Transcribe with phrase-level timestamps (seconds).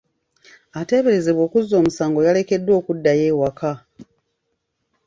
[0.79, 3.71] Ateeberezebwa okuzza omusango yalekeddwa okuddayo ewaka.